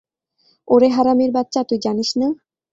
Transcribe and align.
ওরে 0.67 0.87
হারামির 0.89 1.31
বাচ্চা, 1.31 1.59
তুই 1.69 1.79
জানিস 1.81 2.09
না। 2.17 2.27